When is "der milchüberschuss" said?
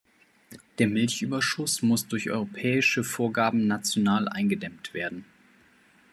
0.79-1.83